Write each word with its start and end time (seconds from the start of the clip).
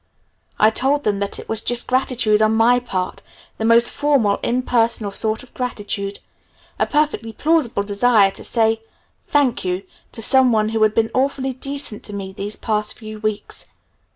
I 0.59 0.71
told 0.71 1.03
them 1.03 1.19
that 1.19 1.37
it 1.37 1.47
was 1.47 1.61
just 1.61 1.85
gratitude 1.85 2.41
on 2.41 2.55
my 2.55 2.79
part, 2.79 3.21
the 3.59 3.65
most 3.65 3.91
formal, 3.91 4.39
impersonal 4.41 5.11
sort 5.11 5.43
of 5.43 5.53
gratitude 5.53 6.21
a 6.79 6.87
perfectly 6.87 7.33
plausible 7.33 7.83
desire 7.83 8.31
to 8.31 8.43
say 8.43 8.81
'thank 9.21 9.63
you' 9.63 9.83
to 10.13 10.23
some 10.23 10.51
one 10.51 10.69
who 10.69 10.81
had 10.81 10.95
been 10.95 11.11
awfully 11.13 11.53
decent 11.53 12.01
to 12.05 12.13
me 12.13 12.33
these 12.33 12.55
past 12.55 12.97
few 12.97 13.19
weeks. 13.19 13.67